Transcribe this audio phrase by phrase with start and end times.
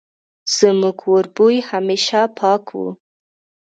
[0.57, 2.89] زموږ وربوی همېشه پاک وو